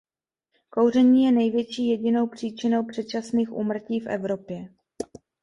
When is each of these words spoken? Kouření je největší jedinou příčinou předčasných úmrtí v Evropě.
Kouření 0.69 1.23
je 1.23 1.31
největší 1.31 1.87
jedinou 1.87 2.27
příčinou 2.27 2.85
předčasných 2.85 3.51
úmrtí 3.51 3.99
v 3.99 4.07
Evropě. 4.07 4.69